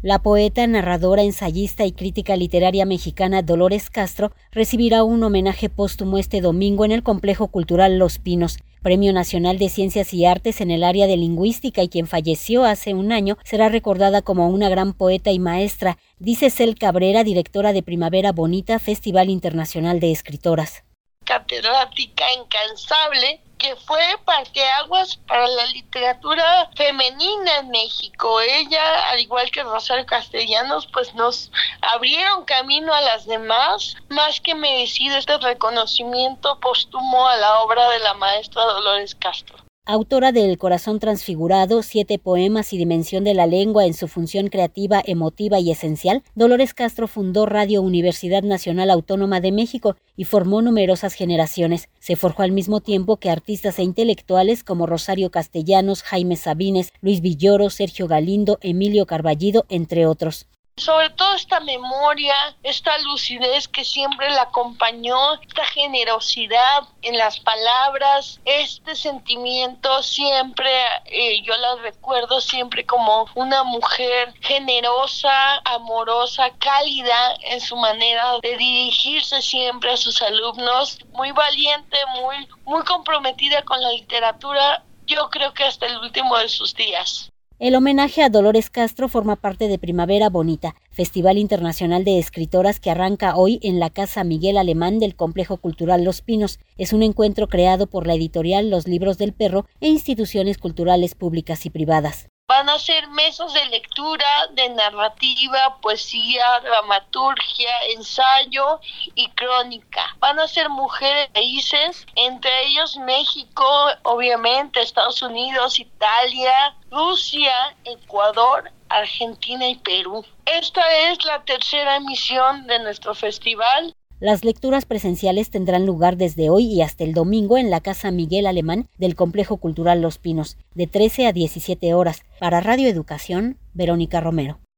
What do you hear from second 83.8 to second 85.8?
la literatura, yo creo que